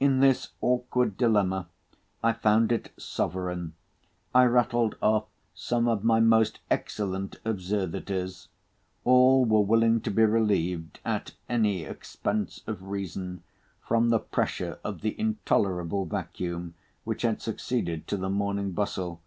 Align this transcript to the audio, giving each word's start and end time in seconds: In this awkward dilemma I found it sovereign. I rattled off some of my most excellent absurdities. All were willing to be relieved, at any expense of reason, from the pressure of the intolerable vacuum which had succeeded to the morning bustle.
In 0.00 0.18
this 0.18 0.48
awkward 0.60 1.16
dilemma 1.16 1.68
I 2.24 2.32
found 2.32 2.72
it 2.72 2.90
sovereign. 2.98 3.74
I 4.34 4.42
rattled 4.46 4.96
off 5.00 5.26
some 5.54 5.86
of 5.86 6.02
my 6.02 6.18
most 6.18 6.58
excellent 6.72 7.38
absurdities. 7.44 8.48
All 9.04 9.44
were 9.44 9.60
willing 9.60 10.00
to 10.00 10.10
be 10.10 10.24
relieved, 10.24 10.98
at 11.04 11.34
any 11.48 11.84
expense 11.84 12.62
of 12.66 12.82
reason, 12.88 13.44
from 13.80 14.08
the 14.08 14.18
pressure 14.18 14.80
of 14.82 15.02
the 15.02 15.14
intolerable 15.20 16.04
vacuum 16.04 16.74
which 17.04 17.22
had 17.22 17.40
succeeded 17.40 18.08
to 18.08 18.16
the 18.16 18.28
morning 18.28 18.72
bustle. 18.72 19.20